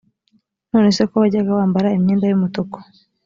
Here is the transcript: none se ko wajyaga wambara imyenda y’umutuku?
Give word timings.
none 0.71 0.89
se 0.95 1.03
ko 1.09 1.15
wajyaga 1.21 1.51
wambara 1.57 1.95
imyenda 1.97 2.25
y’umutuku? 2.27 2.77